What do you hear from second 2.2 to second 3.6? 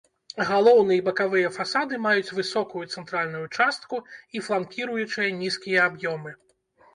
высокую цэнтральную